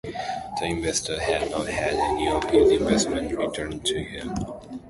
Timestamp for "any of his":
1.93-2.71